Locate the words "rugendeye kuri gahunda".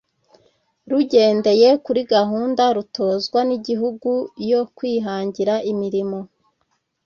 0.89-2.63